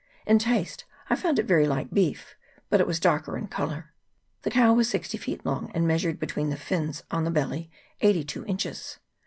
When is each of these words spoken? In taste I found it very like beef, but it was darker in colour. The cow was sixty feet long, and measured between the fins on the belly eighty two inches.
In 0.25 0.39
taste 0.39 0.85
I 1.11 1.15
found 1.15 1.37
it 1.37 1.45
very 1.45 1.67
like 1.67 1.91
beef, 1.91 2.35
but 2.71 2.79
it 2.81 2.87
was 2.87 2.99
darker 2.99 3.37
in 3.37 3.45
colour. 3.45 3.93
The 4.41 4.49
cow 4.49 4.73
was 4.73 4.89
sixty 4.89 5.19
feet 5.19 5.45
long, 5.45 5.69
and 5.75 5.87
measured 5.87 6.17
between 6.17 6.49
the 6.49 6.57
fins 6.57 7.03
on 7.11 7.23
the 7.23 7.29
belly 7.29 7.69
eighty 8.01 8.23
two 8.23 8.43
inches. 8.47 8.97